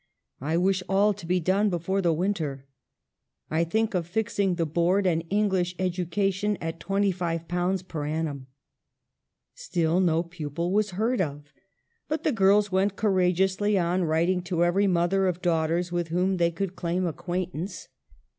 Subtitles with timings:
[0.39, 2.65] I wish all to be done before the winter.
[3.51, 8.47] I think of fixing the board and English educa tion at ^25 per annum."
[9.53, 11.53] Still no pupil was heard of,
[12.07, 16.49] but the girls went courageously on, writing to every mother of daughters with whom they
[16.49, 17.61] could claim acquaint rso EMILY BRONTE.
[17.69, 17.87] ance.